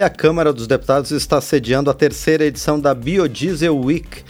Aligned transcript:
A 0.00 0.08
Câmara 0.08 0.52
dos 0.52 0.68
Deputados 0.68 1.10
está 1.10 1.40
sediando 1.40 1.90
a 1.90 1.92
terceira 1.92 2.44
edição 2.44 2.78
da 2.78 2.94
Biodiesel 2.94 3.76
Week. 3.76 4.22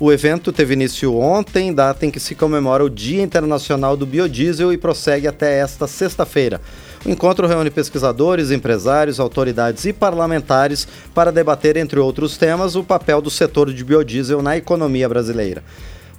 O 0.00 0.10
evento 0.10 0.50
teve 0.50 0.72
início 0.72 1.14
ontem, 1.14 1.74
data 1.74 2.06
em 2.06 2.10
que 2.10 2.18
se 2.18 2.34
comemora 2.34 2.82
o 2.82 2.88
Dia 2.88 3.22
Internacional 3.22 3.98
do 3.98 4.06
Biodiesel 4.06 4.72
e 4.72 4.78
prossegue 4.78 5.28
até 5.28 5.58
esta 5.58 5.86
sexta-feira. 5.86 6.58
O 7.04 7.10
encontro 7.10 7.46
reúne 7.46 7.68
pesquisadores, 7.68 8.50
empresários, 8.50 9.20
autoridades 9.20 9.84
e 9.84 9.92
parlamentares 9.92 10.88
para 11.14 11.30
debater, 11.30 11.76
entre 11.76 12.00
outros 12.00 12.38
temas, 12.38 12.74
o 12.74 12.82
papel 12.82 13.20
do 13.20 13.28
setor 13.28 13.70
de 13.74 13.84
biodiesel 13.84 14.40
na 14.40 14.56
economia 14.56 15.06
brasileira. 15.06 15.62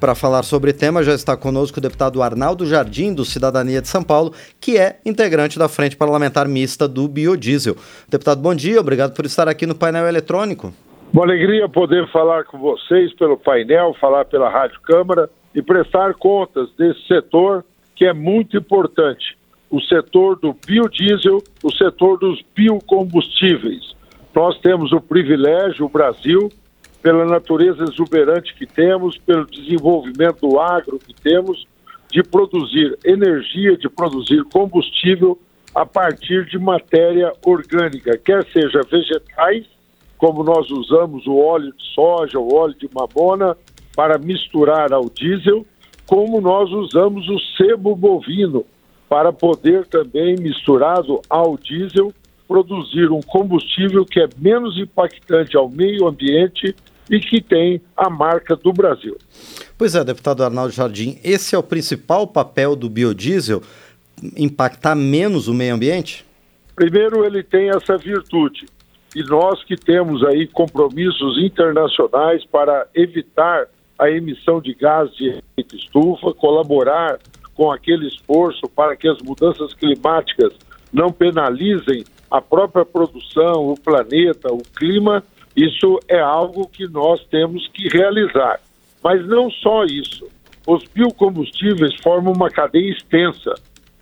Para 0.01 0.15
falar 0.15 0.41
sobre 0.41 0.71
o 0.71 0.73
tema, 0.73 1.03
já 1.03 1.13
está 1.13 1.37
conosco 1.37 1.77
o 1.77 1.81
deputado 1.81 2.23
Arnaldo 2.23 2.65
Jardim, 2.65 3.13
do 3.13 3.23
Cidadania 3.23 3.83
de 3.83 3.87
São 3.87 4.01
Paulo, 4.01 4.33
que 4.59 4.75
é 4.75 4.97
integrante 5.05 5.59
da 5.59 5.69
Frente 5.69 5.95
Parlamentar 5.95 6.47
Mista 6.47 6.87
do 6.87 7.07
Biodiesel. 7.07 7.75
Deputado, 8.09 8.41
bom 8.41 8.55
dia, 8.55 8.79
obrigado 8.81 9.13
por 9.13 9.27
estar 9.27 9.47
aqui 9.47 9.67
no 9.67 9.75
painel 9.75 10.07
eletrônico. 10.07 10.73
Uma 11.13 11.23
alegria 11.23 11.69
poder 11.69 12.11
falar 12.11 12.45
com 12.45 12.57
vocês 12.57 13.13
pelo 13.13 13.37
painel, 13.37 13.95
falar 14.01 14.25
pela 14.25 14.49
Rádio 14.49 14.81
Câmara 14.81 15.29
e 15.53 15.61
prestar 15.61 16.15
contas 16.15 16.67
desse 16.75 17.05
setor 17.05 17.63
que 17.95 18.03
é 18.03 18.11
muito 18.11 18.57
importante. 18.57 19.37
O 19.69 19.79
setor 19.81 20.35
do 20.39 20.55
biodiesel, 20.65 21.43
o 21.63 21.71
setor 21.71 22.17
dos 22.17 22.43
biocombustíveis. 22.55 23.95
Nós 24.33 24.57
temos 24.61 24.91
o 24.93 24.99
privilégio, 24.99 25.85
o 25.85 25.89
Brasil, 25.89 26.49
pela 27.01 27.25
natureza 27.25 27.83
exuberante 27.83 28.53
que 28.53 28.65
temos, 28.65 29.17
pelo 29.17 29.45
desenvolvimento 29.45 30.47
do 30.47 30.59
agro 30.59 30.99
que 30.99 31.13
temos, 31.13 31.65
de 32.11 32.21
produzir 32.21 32.97
energia, 33.03 33.75
de 33.77 33.89
produzir 33.89 34.43
combustível 34.45 35.39
a 35.73 35.85
partir 35.85 36.45
de 36.45 36.59
matéria 36.59 37.31
orgânica, 37.45 38.17
quer 38.17 38.45
seja 38.51 38.81
vegetais, 38.89 39.65
como 40.17 40.43
nós 40.43 40.69
usamos 40.69 41.25
o 41.25 41.37
óleo 41.37 41.73
de 41.73 41.83
soja, 41.95 42.37
o 42.37 42.53
óleo 42.53 42.75
de 42.75 42.89
mamona 42.93 43.57
para 43.95 44.17
misturar 44.17 44.93
ao 44.93 45.09
diesel, 45.09 45.65
como 46.05 46.41
nós 46.41 46.69
usamos 46.69 47.27
o 47.29 47.39
sebo 47.57 47.95
bovino 47.95 48.65
para 49.09 49.33
poder 49.33 49.85
também 49.87 50.35
misturado 50.35 51.21
ao 51.29 51.57
diesel 51.57 52.13
produzir 52.47 53.09
um 53.09 53.21
combustível 53.21 54.05
que 54.05 54.19
é 54.19 54.27
menos 54.37 54.77
impactante 54.77 55.55
ao 55.55 55.69
meio 55.69 56.05
ambiente 56.05 56.75
e 57.09 57.19
que 57.19 57.41
tem 57.41 57.81
a 57.95 58.09
marca 58.09 58.55
do 58.55 58.71
Brasil. 58.71 59.17
Pois 59.77 59.95
é, 59.95 60.03
deputado 60.03 60.43
Arnaldo 60.43 60.73
Jardim, 60.73 61.19
esse 61.23 61.55
é 61.55 61.57
o 61.57 61.63
principal 61.63 62.27
papel 62.27 62.75
do 62.75 62.89
biodiesel, 62.89 63.61
impactar 64.37 64.95
menos 64.95 65.47
o 65.47 65.53
meio 65.53 65.73
ambiente? 65.73 66.25
Primeiro, 66.75 67.25
ele 67.25 67.43
tem 67.43 67.69
essa 67.69 67.97
virtude. 67.97 68.65
E 69.15 69.23
nós 69.23 69.63
que 69.63 69.75
temos 69.75 70.23
aí 70.23 70.47
compromissos 70.47 71.37
internacionais 71.37 72.45
para 72.45 72.87
evitar 72.95 73.67
a 73.99 74.09
emissão 74.09 74.61
de 74.61 74.73
gás 74.73 75.13
de 75.15 75.29
efeito 75.29 75.75
estufa, 75.75 76.33
colaborar 76.33 77.19
com 77.53 77.71
aquele 77.71 78.07
esforço 78.07 78.67
para 78.73 78.95
que 78.95 79.07
as 79.07 79.21
mudanças 79.21 79.73
climáticas 79.73 80.53
não 80.91 81.11
penalizem 81.11 82.03
a 82.29 82.41
própria 82.41 82.85
produção, 82.85 83.67
o 83.67 83.75
planeta, 83.79 84.51
o 84.51 84.63
clima, 84.75 85.23
isso 85.55 85.99
é 86.07 86.19
algo 86.19 86.67
que 86.67 86.87
nós 86.87 87.23
temos 87.25 87.67
que 87.69 87.87
realizar. 87.89 88.59
Mas 89.03 89.25
não 89.27 89.49
só 89.49 89.83
isso. 89.85 90.27
Os 90.65 90.83
biocombustíveis 90.85 91.95
formam 92.01 92.33
uma 92.33 92.49
cadeia 92.49 92.91
extensa. 92.91 93.53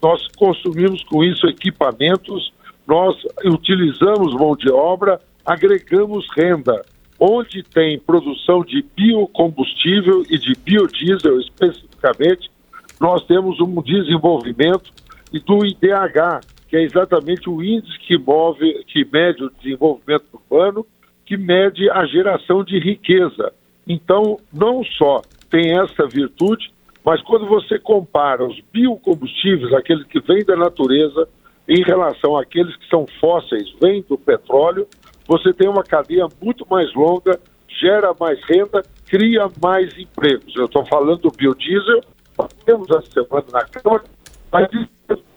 Nós 0.01 0.27
consumimos 0.37 1.03
com 1.03 1.23
isso 1.23 1.47
equipamentos, 1.47 2.53
nós 2.87 3.15
utilizamos 3.45 4.33
mão 4.33 4.55
de 4.55 4.69
obra, 4.69 5.19
agregamos 5.45 6.27
renda. 6.35 6.81
Onde 7.19 7.63
tem 7.63 7.99
produção 7.99 8.63
de 8.63 8.85
biocombustível 8.95 10.23
e 10.29 10.37
de 10.37 10.53
biodiesel 10.55 11.39
especificamente, 11.39 12.49
nós 12.99 13.25
temos 13.25 13.59
um 13.59 13.81
desenvolvimento 13.81 14.91
e 15.33 15.39
do 15.39 15.65
IDH, 15.65 16.41
que 16.67 16.77
é 16.77 16.83
exatamente 16.83 17.49
o 17.49 17.63
índice 17.63 17.97
que 17.99 18.17
move, 18.17 18.83
que 18.85 19.05
mede 19.11 19.43
o 19.43 19.49
desenvolvimento 19.49 20.25
urbano 20.33 20.85
que 21.29 21.37
mede 21.37 21.87
a 21.91 22.07
geração 22.07 22.63
de 22.63 22.79
riqueza. 22.79 23.53
Então, 23.87 24.39
não 24.51 24.83
só 24.83 25.21
tem 25.47 25.79
essa 25.79 26.07
virtude, 26.07 26.73
mas 27.05 27.21
quando 27.21 27.45
você 27.45 27.77
compara 27.77 28.43
os 28.43 28.59
biocombustíveis, 28.73 29.71
aqueles 29.75 30.07
que 30.07 30.19
vêm 30.21 30.43
da 30.43 30.55
natureza, 30.55 31.29
em 31.67 31.83
relação 31.83 32.35
àqueles 32.35 32.75
que 32.77 32.89
são 32.89 33.05
fósseis, 33.19 33.71
vêm 33.79 34.03
do 34.09 34.17
petróleo, 34.17 34.87
você 35.27 35.53
tem 35.53 35.69
uma 35.69 35.83
cadeia 35.83 36.25
muito 36.41 36.65
mais 36.67 36.91
longa, 36.95 37.39
gera 37.79 38.11
mais 38.19 38.43
renda, 38.45 38.81
cria 39.05 39.47
mais 39.61 39.95
empregos. 39.99 40.55
Eu 40.55 40.65
estou 40.65 40.83
falando 40.87 41.21
do 41.21 41.29
biodiesel, 41.29 42.01
nós 42.39 42.51
temos 42.65 42.89
essa 42.89 43.11
semana 43.11 43.45
na 43.53 43.65
Câmara, 43.65 44.03
mas 44.51 44.67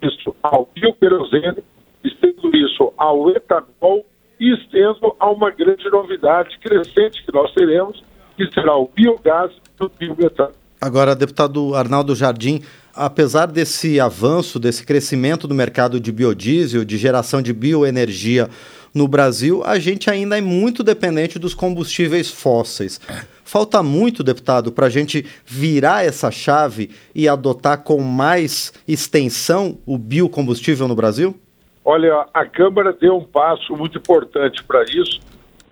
isso 0.00 0.34
ao 0.42 0.66
bioquerosene, 0.74 1.62
estendo 2.02 2.56
isso 2.56 2.94
ao 2.96 3.28
etanol, 3.28 4.06
e 4.42 4.52
estendo 4.54 5.14
a 5.20 5.30
uma 5.30 5.52
grande 5.52 5.88
novidade 5.88 6.58
crescente 6.58 7.24
que 7.24 7.32
nós 7.32 7.52
teremos, 7.52 8.02
que 8.36 8.50
será 8.52 8.76
o 8.76 8.90
biogás 8.92 9.52
e 9.80 9.84
o 9.84 9.88
biometano. 9.88 10.52
Agora, 10.80 11.14
deputado 11.14 11.76
Arnaldo 11.76 12.12
Jardim, 12.12 12.60
apesar 12.92 13.46
desse 13.46 14.00
avanço, 14.00 14.58
desse 14.58 14.84
crescimento 14.84 15.46
do 15.46 15.54
mercado 15.54 16.00
de 16.00 16.10
biodiesel, 16.10 16.84
de 16.84 16.96
geração 16.98 17.40
de 17.40 17.52
bioenergia 17.52 18.50
no 18.92 19.06
Brasil, 19.06 19.62
a 19.64 19.78
gente 19.78 20.10
ainda 20.10 20.36
é 20.36 20.40
muito 20.40 20.82
dependente 20.82 21.38
dos 21.38 21.54
combustíveis 21.54 22.28
fósseis. 22.28 23.00
Falta 23.44 23.80
muito, 23.80 24.24
deputado, 24.24 24.72
para 24.72 24.86
a 24.86 24.90
gente 24.90 25.24
virar 25.46 26.04
essa 26.04 26.32
chave 26.32 26.90
e 27.14 27.28
adotar 27.28 27.84
com 27.84 28.00
mais 28.00 28.72
extensão 28.88 29.78
o 29.86 29.96
biocombustível 29.96 30.88
no 30.88 30.96
Brasil? 30.96 31.38
Olha, 31.84 32.26
a 32.32 32.46
Câmara 32.46 32.92
deu 32.92 33.16
um 33.16 33.24
passo 33.24 33.76
muito 33.76 33.98
importante 33.98 34.62
para 34.64 34.84
isso 34.84 35.20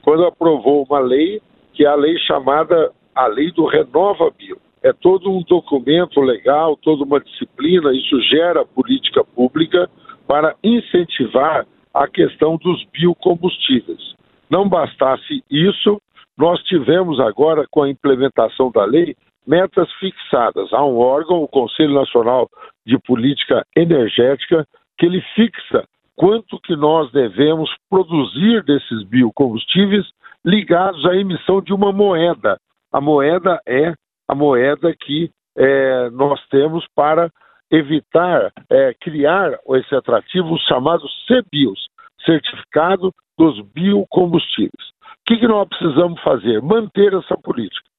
quando 0.02 0.24
aprovou 0.24 0.84
uma 0.88 0.98
lei, 0.98 1.40
que 1.72 1.84
é 1.84 1.88
a 1.88 1.94
lei 1.94 2.18
chamada 2.18 2.90
a 3.14 3.26
Lei 3.26 3.52
do 3.52 3.66
Renova 3.66 4.30
Bio. 4.30 4.58
É 4.82 4.92
todo 4.92 5.30
um 5.30 5.42
documento 5.42 6.20
legal, 6.20 6.76
toda 6.76 7.04
uma 7.04 7.20
disciplina, 7.20 7.92
isso 7.92 8.20
gera 8.22 8.64
política 8.64 9.22
pública 9.22 9.90
para 10.26 10.54
incentivar 10.64 11.66
a 11.92 12.08
questão 12.08 12.56
dos 12.56 12.84
biocombustíveis. 12.92 14.14
Não 14.48 14.68
bastasse 14.68 15.44
isso, 15.50 16.00
nós 16.36 16.62
tivemos 16.62 17.20
agora, 17.20 17.66
com 17.70 17.82
a 17.82 17.90
implementação 17.90 18.70
da 18.70 18.84
lei, 18.84 19.14
metas 19.46 19.92
fixadas. 19.94 20.72
Há 20.72 20.84
um 20.84 20.96
órgão, 20.96 21.42
o 21.42 21.48
Conselho 21.48 21.94
Nacional 21.94 22.48
de 22.86 22.98
Política 22.98 23.64
Energética, 23.76 24.66
que 24.98 25.06
ele 25.06 25.20
fixa 25.34 25.84
quanto 26.20 26.60
que 26.60 26.76
nós 26.76 27.10
devemos 27.12 27.70
produzir 27.88 28.62
desses 28.64 29.02
biocombustíveis 29.04 30.04
ligados 30.44 31.06
à 31.06 31.16
emissão 31.16 31.62
de 31.62 31.72
uma 31.72 31.92
moeda. 31.92 32.58
A 32.92 33.00
moeda 33.00 33.58
é 33.66 33.94
a 34.28 34.34
moeda 34.34 34.94
que 34.94 35.30
é, 35.56 36.10
nós 36.10 36.38
temos 36.48 36.84
para 36.94 37.30
evitar 37.70 38.52
é, 38.68 38.92
criar 39.00 39.58
esse 39.76 39.94
atrativo 39.94 40.58
chamado 40.68 41.08
CBIOS, 41.26 41.86
Certificado 42.26 43.14
dos 43.38 43.58
Biocombustíveis. 43.72 44.90
O 45.02 45.24
que, 45.24 45.38
que 45.38 45.48
nós 45.48 45.66
precisamos 45.68 46.20
fazer? 46.20 46.60
Manter 46.60 47.14
essa 47.14 47.34
política. 47.38 47.89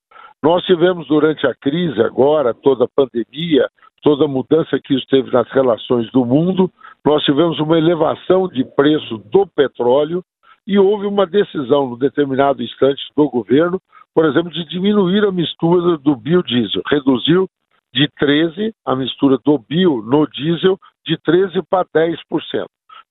Nós 0.43 0.63
tivemos 0.65 1.07
durante 1.07 1.45
a 1.45 1.53
crise 1.53 2.01
agora, 2.01 2.53
toda 2.53 2.85
a 2.85 2.87
pandemia, 2.87 3.69
toda 4.01 4.25
a 4.25 4.27
mudança 4.27 4.79
que 4.83 4.95
isso 4.95 5.05
teve 5.07 5.31
nas 5.31 5.47
relações 5.51 6.11
do 6.11 6.25
mundo, 6.25 6.71
nós 7.05 7.23
tivemos 7.23 7.59
uma 7.59 7.77
elevação 7.77 8.47
de 8.47 8.63
preço 8.63 9.19
do 9.19 9.45
petróleo 9.45 10.23
e 10.65 10.79
houve 10.79 11.05
uma 11.05 11.25
decisão 11.25 11.89
no 11.89 11.97
determinado 11.97 12.63
instante 12.63 13.01
do 13.15 13.29
governo, 13.29 13.79
por 14.13 14.25
exemplo, 14.25 14.51
de 14.51 14.65
diminuir 14.65 15.23
a 15.23 15.31
mistura 15.31 15.97
do 15.97 16.15
biodiesel, 16.15 16.81
reduziu 16.87 17.47
de 17.93 18.07
13 18.19 18.73
a 18.85 18.95
mistura 18.95 19.37
do 19.43 19.57
bio 19.57 20.01
no 20.01 20.27
diesel 20.27 20.77
de 21.05 21.17
13 21.17 21.61
para 21.69 21.85
10%. 21.85 22.17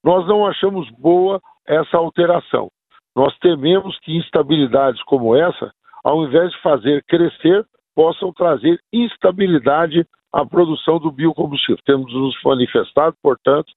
Nós 0.02 0.26
não 0.26 0.46
achamos 0.46 0.88
boa 0.98 1.40
essa 1.66 1.96
alteração. 1.96 2.70
Nós 3.14 3.36
tememos 3.38 3.98
que 4.00 4.16
instabilidades 4.16 5.02
como 5.04 5.36
essa, 5.36 5.72
ao 6.04 6.24
invés 6.24 6.50
de 6.52 6.60
fazer 6.62 7.04
crescer, 7.04 7.64
possam 7.94 8.32
trazer 8.32 8.80
instabilidade 8.92 10.06
à 10.32 10.44
produção 10.44 10.98
do 10.98 11.10
biocombustível. 11.10 11.82
Temos 11.84 12.12
nos 12.12 12.34
manifestado, 12.44 13.16
portanto, 13.22 13.72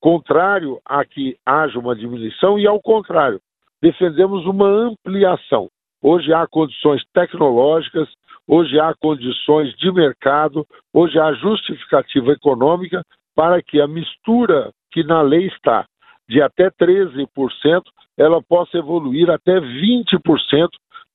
contrário 0.00 0.80
a 0.84 1.04
que 1.04 1.36
haja 1.44 1.78
uma 1.78 1.94
diminuição 1.94 2.58
e, 2.58 2.66
ao 2.66 2.80
contrário, 2.80 3.40
defendemos 3.82 4.46
uma 4.46 4.66
ampliação. 4.66 5.68
Hoje 6.02 6.32
há 6.32 6.46
condições 6.46 7.02
tecnológicas, 7.12 8.08
hoje 8.46 8.78
há 8.78 8.94
condições 8.94 9.74
de 9.76 9.90
mercado, 9.92 10.66
hoje 10.92 11.18
há 11.18 11.32
justificativa 11.34 12.32
econômica 12.32 13.02
para 13.34 13.62
que 13.62 13.80
a 13.80 13.88
mistura 13.88 14.70
que 14.92 15.02
na 15.02 15.20
lei 15.20 15.46
está 15.48 15.84
de 16.28 16.40
até 16.40 16.70
13%, 16.70 17.28
ela 18.16 18.42
possa 18.42 18.78
evoluir 18.78 19.30
até 19.30 19.60
20% 19.60 20.68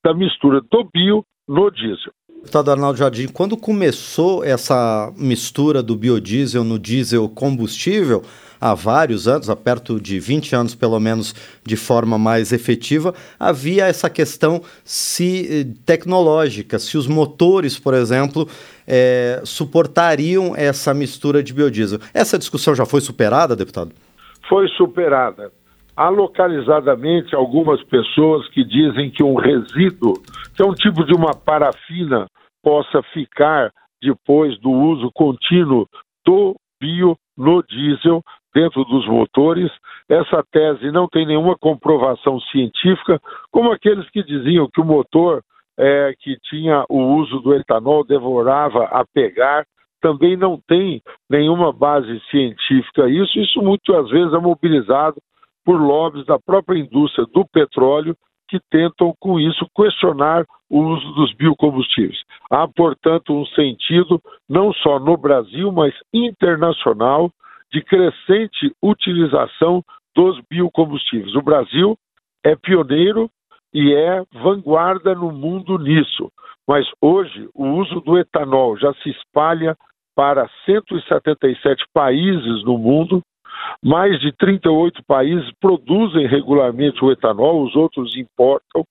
da 0.04 0.14
mistura 0.14 0.60
do 0.60 0.88
bio 0.92 1.24
no 1.48 1.70
diesel. 1.70 2.12
Deputado 2.28 2.72
Arnaldo 2.72 2.98
Jardim, 2.98 3.28
quando 3.28 3.56
começou 3.56 4.42
essa 4.42 5.12
mistura 5.16 5.80
do 5.80 5.94
biodiesel 5.94 6.64
no 6.64 6.76
diesel 6.76 7.28
combustível, 7.28 8.22
há 8.60 8.74
vários 8.74 9.28
anos, 9.28 9.48
há 9.48 9.54
perto 9.54 10.00
de 10.00 10.18
20 10.18 10.56
anos 10.56 10.74
pelo 10.74 10.98
menos, 10.98 11.32
de 11.64 11.76
forma 11.76 12.18
mais 12.18 12.52
efetiva, 12.52 13.14
havia 13.38 13.86
essa 13.86 14.10
questão 14.10 14.60
se 14.84 15.46
eh, 15.48 15.66
tecnológica, 15.86 16.80
se 16.80 16.98
os 16.98 17.06
motores, 17.06 17.78
por 17.78 17.94
exemplo, 17.94 18.48
é, 18.88 19.40
suportariam 19.44 20.52
essa 20.56 20.92
mistura 20.92 21.44
de 21.44 21.54
biodiesel. 21.54 22.00
Essa 22.12 22.36
discussão 22.36 22.74
já 22.74 22.84
foi 22.84 23.00
superada, 23.00 23.54
deputado? 23.54 23.92
Foi 24.48 24.66
superada. 24.70 25.52
Há 25.94 26.08
localizadamente 26.08 27.34
algumas 27.34 27.82
pessoas 27.84 28.48
que 28.48 28.64
dizem 28.64 29.10
que 29.10 29.22
um 29.22 29.34
resíduo, 29.34 30.14
que 30.56 30.62
é 30.62 30.64
um 30.64 30.74
tipo 30.74 31.04
de 31.04 31.14
uma 31.14 31.34
parafina, 31.34 32.26
possa 32.62 33.02
ficar 33.12 33.70
depois 34.02 34.58
do 34.60 34.70
uso 34.70 35.10
contínuo 35.14 35.86
do 36.26 36.56
bio 36.80 37.16
no 37.36 37.62
diesel 37.62 38.22
dentro 38.54 38.84
dos 38.84 39.06
motores. 39.06 39.70
Essa 40.08 40.42
tese 40.50 40.90
não 40.90 41.06
tem 41.08 41.26
nenhuma 41.26 41.56
comprovação 41.58 42.40
científica, 42.40 43.20
como 43.50 43.70
aqueles 43.70 44.08
que 44.10 44.22
diziam 44.22 44.68
que 44.72 44.80
o 44.80 44.84
motor 44.84 45.42
é, 45.78 46.14
que 46.20 46.36
tinha 46.48 46.84
o 46.88 47.16
uso 47.16 47.38
do 47.40 47.54
etanol 47.54 48.04
devorava 48.04 48.84
a 48.84 49.04
pegar. 49.12 49.66
Também 50.00 50.36
não 50.36 50.58
tem 50.66 51.00
nenhuma 51.30 51.72
base 51.72 52.20
científica 52.30 53.08
isso. 53.08 53.38
Isso 53.38 53.62
muitas 53.62 54.08
vezes 54.10 54.32
é 54.32 54.38
mobilizado 54.38 55.16
por 55.64 55.80
lobbies 55.80 56.26
da 56.26 56.38
própria 56.38 56.78
indústria 56.78 57.26
do 57.32 57.46
petróleo 57.46 58.16
que 58.48 58.60
tentam, 58.70 59.14
com 59.18 59.40
isso, 59.40 59.66
questionar 59.74 60.44
o 60.68 60.80
uso 60.80 61.12
dos 61.12 61.32
biocombustíveis. 61.34 62.18
Há, 62.50 62.68
portanto, 62.68 63.32
um 63.32 63.46
sentido, 63.46 64.20
não 64.48 64.72
só 64.74 64.98
no 64.98 65.16
Brasil, 65.16 65.72
mas 65.72 65.94
internacional, 66.12 67.30
de 67.72 67.82
crescente 67.82 68.70
utilização 68.82 69.82
dos 70.14 70.38
biocombustíveis. 70.50 71.34
O 71.34 71.40
Brasil 71.40 71.96
é 72.44 72.54
pioneiro 72.54 73.30
e 73.72 73.94
é 73.94 74.22
vanguarda 74.34 75.14
no 75.14 75.32
mundo 75.32 75.78
nisso, 75.78 76.30
mas 76.68 76.86
hoje 77.00 77.48
o 77.54 77.66
uso 77.68 78.00
do 78.00 78.18
etanol 78.18 78.76
já 78.76 78.92
se 78.94 79.08
espalha 79.08 79.74
para 80.14 80.48
177 80.66 81.84
países 81.94 82.62
no 82.64 82.76
mundo 82.76 83.22
mais 83.82 84.20
de 84.20 84.32
38 84.32 85.02
países 85.04 85.50
produzem 85.60 86.26
regularmente 86.26 87.04
o 87.04 87.10
etanol, 87.10 87.64
os 87.64 87.74
outros 87.74 88.16
importam. 88.16 88.84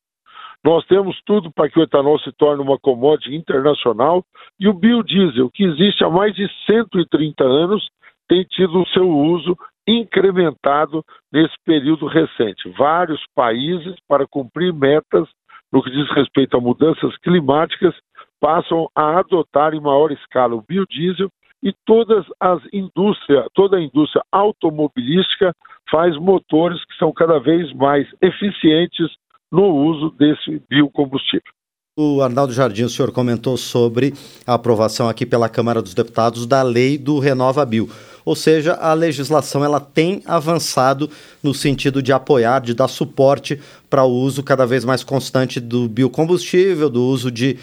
Nós 0.64 0.86
temos 0.86 1.20
tudo 1.26 1.52
para 1.52 1.70
que 1.70 1.80
o 1.80 1.84
etanol 1.84 2.20
se 2.20 2.32
torne 2.34 2.62
uma 2.62 2.78
commodity 2.78 3.36
internacional 3.36 4.24
e 4.60 4.68
o 4.68 4.74
biodiesel, 4.74 5.50
que 5.52 5.64
existe 5.64 6.04
há 6.04 6.10
mais 6.10 6.36
de 6.36 6.48
130 6.70 7.44
anos, 7.44 7.90
tem 8.28 8.44
tido 8.44 8.82
o 8.82 8.88
seu 8.90 9.10
uso 9.10 9.58
incrementado 9.88 11.04
nesse 11.34 11.56
período 11.66 12.06
recente. 12.06 12.70
Vários 12.78 13.22
países, 13.36 13.96
para 14.08 14.28
cumprir 14.28 14.72
metas 14.72 15.28
no 15.72 15.82
que 15.82 15.90
diz 15.90 16.10
respeito 16.12 16.56
a 16.58 16.62
mudanças 16.62 17.16
climáticas, 17.18 17.96
passam 18.40 18.88
a 18.96 19.20
adotar 19.20 19.74
em 19.74 19.80
maior 19.80 20.12
escala 20.12 20.56
o 20.56 20.62
biodiesel 20.62 21.30
e 21.64 21.74
todas 21.86 22.26
as 22.40 22.62
indústrias, 22.74 23.46
toda 23.54 23.78
a 23.78 23.82
indústria 23.82 24.24
automobilística 24.32 25.54
faz 25.90 26.18
motores 26.18 26.84
que 26.86 26.96
são 26.98 27.12
cada 27.12 27.40
vez 27.40 27.72
mais 27.74 28.08
eficientes 28.22 29.08
no 29.52 29.68
uso 29.68 30.10
desse 30.12 30.62
biocombustível. 30.70 31.52
O 32.00 32.22
Arnaldo 32.22 32.54
Jardim, 32.54 32.84
o 32.84 32.90
senhor 32.90 33.12
comentou 33.12 33.58
sobre 33.58 34.14
a 34.48 34.54
aprovação 34.54 35.10
aqui 35.10 35.26
pela 35.26 35.50
Câmara 35.50 35.82
dos 35.82 35.94
Deputados 35.94 36.46
da 36.48 36.64
lei 36.64 36.98
do 36.98 37.20
Renova 37.20 37.66
Bio. 37.66 37.90
Ou 38.24 38.34
seja, 38.34 38.76
a 38.76 38.94
legislação 38.94 39.64
ela 39.64 39.80
tem 39.80 40.24
avançado 40.26 41.10
no 41.44 41.54
sentido 41.54 42.02
de 42.02 42.14
apoiar, 42.14 42.62
de 42.62 42.74
dar 42.74 42.88
suporte 42.88 43.60
para 43.90 44.06
o 44.06 44.12
uso 44.12 44.42
cada 44.42 44.66
vez 44.66 44.86
mais 44.86 45.04
constante 45.04 45.60
do 45.60 45.90
biocombustível, 45.90 46.90
do 46.90 47.04
uso 47.04 47.30
de, 47.30 47.60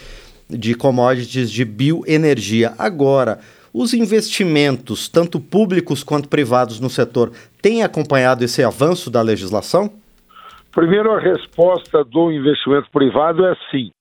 de 0.49 0.75
commodities 0.75 1.51
de 1.51 1.65
bioenergia. 1.65 2.75
Agora, 2.79 3.41
os 3.81 3.95
investimentos, 3.95 5.09
tanto 5.09 5.39
públicos 5.39 6.03
quanto 6.03 6.29
privados 6.29 6.81
no 6.81 6.91
setor, 6.91 7.31
têm 7.63 7.85
acompanhado 7.85 8.43
esse 8.43 8.65
avanço 8.65 9.09
da 9.09 9.23
legislação? 9.23 9.89
Primeiro, 10.73 11.13
a 11.13 11.21
resposta 11.21 12.05
do 12.05 12.33
investimento 12.33 12.91
privado 12.91 13.47
é 13.47 13.55
sim. 13.71 13.93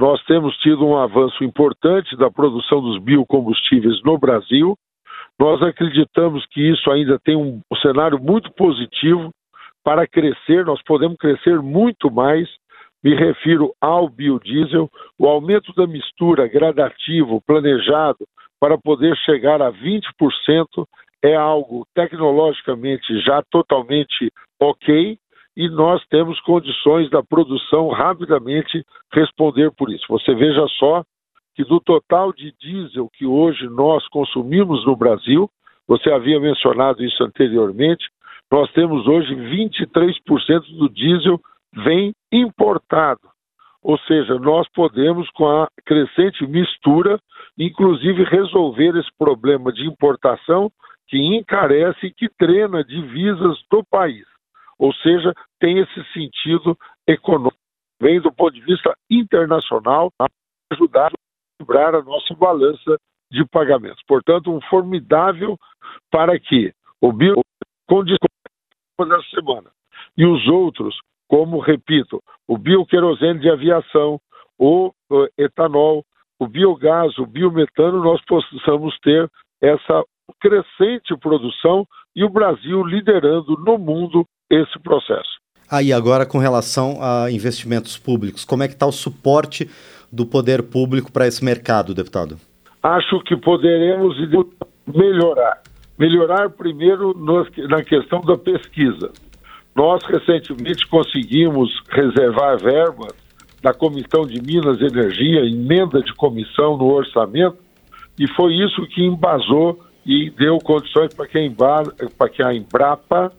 Nós 0.00 0.24
temos 0.24 0.56
tido 0.56 0.86
um 0.86 0.96
avanço 0.96 1.44
importante 1.44 2.16
da 2.16 2.30
produção 2.30 2.80
dos 2.80 2.98
biocombustíveis 3.02 4.02
no 4.02 4.16
Brasil. 4.16 4.74
Nós 5.38 5.62
acreditamos 5.62 6.46
que 6.46 6.72
isso 6.72 6.90
ainda 6.90 7.18
tem 7.18 7.36
um, 7.36 7.60
cenário 7.82 8.18
muito 8.18 8.50
positivo 8.52 9.28
para 9.84 10.06
crescer, 10.06 10.64
nós 10.64 10.82
podemos 10.82 11.18
crescer 11.18 11.60
muito 11.60 12.10
mais. 12.10 12.48
Me 13.04 13.14
refiro 13.14 13.74
ao 13.82 14.08
biodiesel, 14.08 14.90
o 15.18 15.26
aumento 15.26 15.74
da 15.74 15.86
mistura 15.86 16.48
gradativo, 16.48 17.42
planejado, 17.46 18.26
para 18.60 18.78
poder 18.78 19.16
chegar 19.18 19.60
a 19.60 19.72
20% 19.72 20.86
é 21.22 21.34
algo 21.34 21.86
tecnologicamente 21.94 23.20
já 23.20 23.42
totalmente 23.50 24.30
ok 24.60 25.18
e 25.56 25.68
nós 25.70 26.04
temos 26.08 26.38
condições 26.40 27.08
da 27.10 27.22
produção 27.22 27.88
rapidamente 27.88 28.84
responder 29.12 29.70
por 29.72 29.90
isso. 29.90 30.04
Você 30.08 30.34
veja 30.34 30.66
só 30.78 31.02
que 31.54 31.64
do 31.64 31.80
total 31.80 32.32
de 32.32 32.52
diesel 32.60 33.08
que 33.14 33.24
hoje 33.24 33.66
nós 33.68 34.06
consumimos 34.08 34.84
no 34.84 34.94
Brasil, 34.94 35.48
você 35.88 36.10
havia 36.10 36.38
mencionado 36.38 37.02
isso 37.02 37.22
anteriormente, 37.24 38.04
nós 38.52 38.70
temos 38.72 39.06
hoje 39.06 39.34
23% 39.34 40.76
do 40.76 40.88
diesel 40.90 41.40
vem 41.72 42.14
importado. 42.30 43.20
Ou 43.82 43.98
seja, 44.00 44.34
nós 44.34 44.68
podemos, 44.74 45.30
com 45.30 45.46
a 45.48 45.68
crescente 45.84 46.46
mistura, 46.46 47.18
inclusive 47.58 48.24
resolver 48.24 48.96
esse 48.98 49.10
problema 49.18 49.72
de 49.72 49.86
importação 49.86 50.70
que 51.08 51.18
encarece 51.18 52.06
e 52.06 52.12
que 52.12 52.28
trena 52.28 52.84
divisas 52.84 53.58
do 53.70 53.84
país. 53.84 54.26
Ou 54.78 54.92
seja, 54.94 55.32
tem 55.58 55.78
esse 55.78 56.12
sentido 56.12 56.76
econômico. 57.06 57.56
Vem 58.00 58.20
do 58.20 58.32
ponto 58.32 58.52
de 58.52 58.60
vista 58.60 58.94
internacional, 59.10 60.10
ajudar 60.72 61.06
a 61.06 61.14
equilibrar 61.54 61.94
a 61.94 62.02
nossa 62.02 62.34
balança 62.34 62.98
de 63.30 63.44
pagamentos. 63.46 64.02
Portanto, 64.06 64.52
um 64.52 64.60
formidável 64.62 65.56
para 66.10 66.38
que 66.38 66.72
o 67.00 67.12
bio 67.12 67.40
condições 67.88 68.18
da 68.98 69.22
semana 69.34 69.70
e 70.16 70.26
os 70.26 70.46
outros 70.48 70.98
como, 71.28 71.58
repito, 71.58 72.22
o 72.46 72.56
bioquerosene 72.56 73.40
de 73.40 73.50
aviação, 73.50 74.20
o 74.58 74.92
etanol, 75.36 76.04
o 76.38 76.46
biogás, 76.46 77.16
o 77.18 77.26
biometano, 77.26 78.02
nós 78.02 78.20
possamos 78.26 78.98
ter 79.00 79.28
essa 79.62 80.02
crescente 80.40 81.16
produção 81.20 81.86
e 82.14 82.24
o 82.24 82.30
Brasil 82.30 82.82
liderando 82.84 83.56
no 83.64 83.78
mundo 83.78 84.24
esse 84.50 84.78
processo. 84.80 85.36
Aí 85.70 85.92
ah, 85.92 85.96
agora 85.96 86.24
com 86.24 86.38
relação 86.38 86.98
a 87.00 87.30
investimentos 87.30 87.98
públicos, 87.98 88.44
como 88.44 88.62
é 88.62 88.68
que 88.68 88.74
está 88.74 88.86
o 88.86 88.92
suporte 88.92 89.68
do 90.12 90.24
poder 90.24 90.62
público 90.62 91.10
para 91.10 91.26
esse 91.26 91.44
mercado, 91.44 91.94
deputado? 91.94 92.38
Acho 92.82 93.20
que 93.20 93.36
poderemos 93.36 94.16
melhorar. 94.86 95.62
Melhorar 95.98 96.50
primeiro 96.50 97.14
na 97.68 97.82
questão 97.82 98.20
da 98.20 98.36
pesquisa. 98.36 99.10
Nós 99.74 100.02
recentemente 100.04 100.86
conseguimos 100.86 101.70
reservar 101.88 102.58
verbas 102.58 103.25
da 103.66 103.74
Comissão 103.74 104.24
de 104.24 104.40
Minas 104.40 104.80
e 104.80 104.84
Energia, 104.84 105.40
emenda 105.40 106.00
de 106.00 106.14
comissão 106.14 106.76
no 106.76 106.84
orçamento, 106.84 107.58
e 108.16 108.28
foi 108.36 108.54
isso 108.54 108.86
que 108.86 109.02
embasou 109.02 109.80
e 110.06 110.30
deu 110.30 110.58
condições 110.58 111.12
para 111.12 111.26
que, 111.26 112.42
a 112.44 112.54
Embrapa 112.54 113.32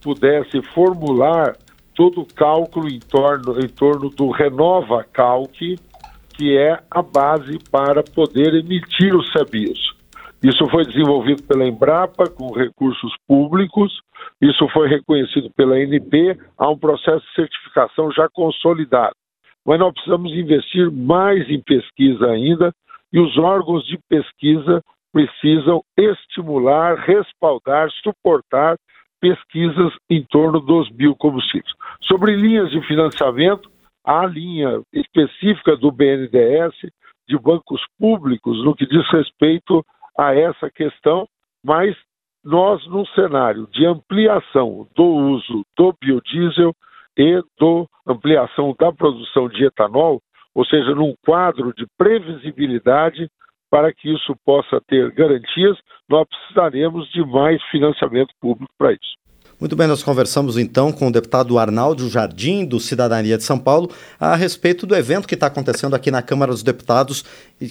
pudesse 0.00 0.62
formular 0.72 1.54
todo 1.94 2.22
o 2.22 2.34
cálculo 2.34 2.88
em 2.88 2.98
torno, 2.98 3.60
em 3.62 3.68
torno 3.68 4.08
do 4.08 4.30
Renova 4.30 5.04
Calc, 5.12 5.76
que 6.34 6.56
é 6.56 6.80
a 6.90 7.02
base 7.02 7.58
para 7.70 8.02
poder 8.02 8.54
emitir 8.54 9.14
os 9.14 9.30
sabios. 9.32 9.78
Isso 10.42 10.66
foi 10.70 10.86
desenvolvido 10.86 11.42
pela 11.42 11.66
Embrapa 11.66 12.30
com 12.30 12.54
recursos 12.54 13.12
públicos, 13.26 13.92
isso 14.40 14.66
foi 14.72 14.88
reconhecido 14.88 15.50
pela 15.54 15.74
ANP, 15.74 16.38
há 16.56 16.70
um 16.70 16.78
processo 16.78 17.20
de 17.20 17.34
certificação 17.34 18.10
já 18.12 18.30
consolidado. 18.30 19.12
Mas 19.68 19.78
nós 19.78 19.92
precisamos 19.92 20.32
investir 20.32 20.90
mais 20.90 21.46
em 21.50 21.60
pesquisa 21.60 22.30
ainda 22.30 22.72
e 23.12 23.20
os 23.20 23.36
órgãos 23.36 23.84
de 23.84 23.98
pesquisa 24.08 24.82
precisam 25.12 25.82
estimular, 25.94 26.96
respaldar, 26.96 27.90
suportar 28.02 28.78
pesquisas 29.20 29.92
em 30.08 30.24
torno 30.24 30.58
dos 30.58 30.88
biocombustíveis. 30.88 31.70
Sobre 32.00 32.34
linhas 32.34 32.70
de 32.70 32.80
financiamento, 32.86 33.70
há 34.02 34.24
linha 34.24 34.80
específica 34.90 35.76
do 35.76 35.92
BNDES, 35.92 36.72
de 37.28 37.38
bancos 37.38 37.82
públicos, 37.98 38.64
no 38.64 38.74
que 38.74 38.86
diz 38.86 39.06
respeito 39.10 39.84
a 40.18 40.34
essa 40.34 40.70
questão, 40.70 41.28
mas 41.62 41.94
nós, 42.42 42.86
num 42.86 43.04
cenário 43.08 43.68
de 43.70 43.84
ampliação 43.84 44.88
do 44.96 45.04
uso 45.04 45.62
do 45.76 45.94
biodiesel 46.00 46.74
e 47.18 47.42
do 47.58 47.88
ampliação 48.06 48.74
da 48.78 48.92
produção 48.92 49.48
de 49.48 49.64
etanol, 49.64 50.20
ou 50.54 50.64
seja, 50.64 50.94
num 50.94 51.14
quadro 51.26 51.74
de 51.74 51.84
previsibilidade, 51.98 53.28
para 53.70 53.92
que 53.92 54.10
isso 54.14 54.34
possa 54.46 54.80
ter 54.86 55.10
garantias, 55.10 55.76
nós 56.08 56.26
precisaremos 56.28 57.10
de 57.10 57.22
mais 57.26 57.62
financiamento 57.64 58.32
público 58.40 58.72
para 58.78 58.92
isso. 58.92 59.18
Muito 59.60 59.74
bem, 59.74 59.88
nós 59.88 60.04
conversamos 60.04 60.56
então 60.56 60.92
com 60.92 61.08
o 61.08 61.12
deputado 61.12 61.58
Arnaldo 61.58 62.08
Jardim, 62.08 62.64
do 62.64 62.78
Cidadania 62.78 63.36
de 63.36 63.42
São 63.42 63.58
Paulo, 63.58 63.90
a 64.20 64.36
respeito 64.36 64.86
do 64.86 64.94
evento 64.94 65.26
que 65.26 65.34
está 65.34 65.48
acontecendo 65.48 65.96
aqui 65.96 66.12
na 66.12 66.22
Câmara 66.22 66.52
dos 66.52 66.62
Deputados, 66.62 67.24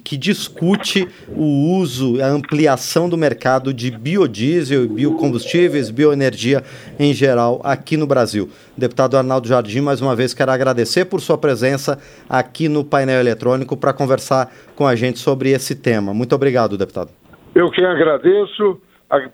que 0.03 0.17
discute 0.17 1.07
o 1.29 1.77
uso, 1.77 2.21
a 2.21 2.27
ampliação 2.27 3.07
do 3.07 3.17
mercado 3.17 3.73
de 3.73 3.89
biodiesel, 3.89 4.85
biocombustíveis, 4.89 5.89
bioenergia 5.89 6.61
em 6.99 7.13
geral 7.13 7.61
aqui 7.63 7.95
no 7.95 8.05
Brasil. 8.05 8.49
Deputado 8.75 9.15
Arnaldo 9.15 9.47
Jardim, 9.47 9.79
mais 9.79 10.01
uma 10.01 10.13
vez 10.13 10.33
quero 10.33 10.51
agradecer 10.51 11.05
por 11.05 11.21
sua 11.21 11.37
presença 11.37 11.97
aqui 12.27 12.67
no 12.67 12.83
painel 12.83 13.21
eletrônico 13.21 13.77
para 13.77 13.93
conversar 13.93 14.53
com 14.75 14.85
a 14.85 14.93
gente 14.93 15.19
sobre 15.19 15.51
esse 15.51 15.73
tema. 15.73 16.13
Muito 16.13 16.35
obrigado, 16.35 16.77
deputado. 16.77 17.11
Eu 17.55 17.71
que 17.71 17.81
agradeço 17.81 18.77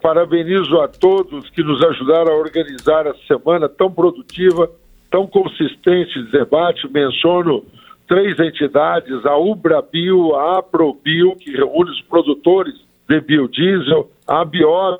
Parabenizo 0.01 0.79
a 0.81 0.87
todos 0.87 1.49
que 1.49 1.63
nos 1.63 1.83
ajudaram 1.83 2.31
a 2.31 2.37
organizar 2.37 3.07
essa 3.07 3.19
semana 3.27 3.67
tão 3.67 3.91
produtiva, 3.91 4.69
tão 5.09 5.25
consistente 5.25 6.23
de 6.23 6.31
debate. 6.31 6.87
Menciono 6.91 7.65
três 8.07 8.39
entidades, 8.39 9.25
a 9.25 9.35
Ubrabio, 9.35 10.35
a 10.35 10.59
Aprobio, 10.59 11.35
que 11.35 11.51
reúne 11.51 11.89
os 11.89 12.01
produtores 12.01 12.75
de 13.09 13.19
biodiesel, 13.19 14.11
a 14.27 14.45
Bio. 14.45 14.99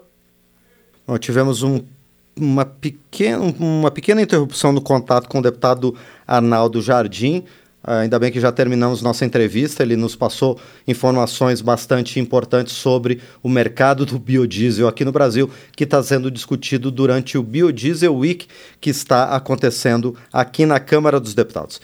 Nós 1.08 1.20
tivemos 1.20 1.62
um, 1.62 1.82
uma, 2.36 2.66
pequena, 2.66 3.38
uma 3.60 3.92
pequena 3.92 4.22
interrupção 4.22 4.72
no 4.72 4.82
contato 4.82 5.30
com 5.30 5.40
o 5.40 5.42
deputado 5.42 5.96
Arnaldo 6.28 6.82
Jardim. 6.82 7.44
Ah, 7.84 8.00
ainda 8.00 8.18
bem 8.18 8.32
que 8.32 8.40
já 8.40 8.50
terminamos 8.50 9.02
nossa 9.02 9.26
entrevista. 9.26 9.84
Ele 9.84 9.98
nos 9.98 10.16
passou 10.16 10.58
informações 10.88 11.60
bastante 11.60 12.18
importantes 12.18 12.74
sobre 12.74 13.20
o 13.42 13.50
mercado 13.50 14.06
do 14.06 14.18
biodiesel 14.18 14.88
aqui 14.88 15.04
no 15.04 15.12
Brasil, 15.12 15.50
que 15.76 15.84
está 15.84 16.02
sendo 16.02 16.32
discutido 16.32 16.90
durante 16.90 17.38
o 17.38 17.44
Biodiesel 17.44 18.16
Week, 18.16 18.48
que 18.80 18.90
está 18.90 19.36
acontecendo 19.36 20.16
aqui 20.32 20.66
na 20.66 20.80
Câmara 20.80 21.20
dos 21.20 21.34
Deputados. 21.34 21.82